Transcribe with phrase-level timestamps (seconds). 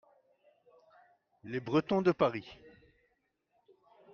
[1.43, 2.57] Les Bretons de Paris.